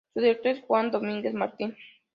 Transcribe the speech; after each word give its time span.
Su 0.15 0.19
director 0.19 0.47
es 0.51 0.61
Juan 0.63 0.89
Domínguez 0.89 1.35
Martin. 1.35 1.77